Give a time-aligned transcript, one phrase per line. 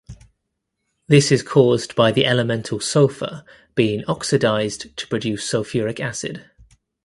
[1.05, 6.49] This is caused by the elemental sulfur being oxidized to produce sulfuric acid.